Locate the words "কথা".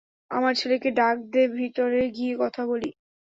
2.37-2.61